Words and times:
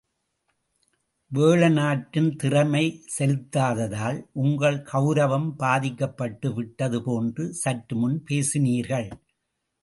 வேழநாட்டான் 1.31 2.29
திறை 2.35 2.85
செலுத்தாததால் 3.17 4.25
உங்கள் 4.45 4.79
கவுரவம் 4.93 5.47
பாதிக்கப்பட்டு 5.57 6.53
விட்டது 6.53 7.03
போன்று 7.03 7.53
சற்றுமுன் 7.53 8.23
பேசினீர்கள். 8.29 9.09